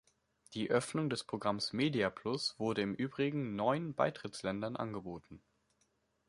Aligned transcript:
Die 0.55 0.71
Öffnung 0.71 1.11
des 1.11 1.23
Programms 1.23 1.73
Media 1.73 2.09
Plus 2.09 2.55
wurde 2.57 2.81
im 2.81 2.95
Übrigen 2.95 3.55
neun 3.55 3.93
Beitrittsländern 3.93 4.75
angeboten. 4.75 5.43